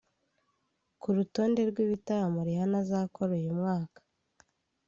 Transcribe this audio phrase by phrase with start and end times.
[1.01, 3.99] Ku rutonde rw’ibitaramo Rihanna azakora uyu mwaka